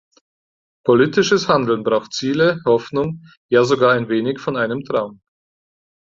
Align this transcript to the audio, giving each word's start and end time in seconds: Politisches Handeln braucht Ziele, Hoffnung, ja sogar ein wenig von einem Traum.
Politisches 0.83 1.47
Handeln 1.47 1.83
braucht 1.83 2.11
Ziele, 2.13 2.59
Hoffnung, 2.65 3.21
ja 3.51 3.63
sogar 3.65 3.91
ein 3.93 4.09
wenig 4.09 4.39
von 4.39 4.57
einem 4.57 4.83
Traum. 4.83 5.21